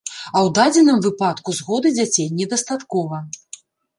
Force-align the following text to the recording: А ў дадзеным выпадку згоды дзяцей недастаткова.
А 0.11 0.37
ў 0.45 0.53
дадзеным 0.59 0.97
выпадку 1.07 1.49
згоды 1.59 1.93
дзяцей 1.97 2.27
недастаткова. 2.39 3.23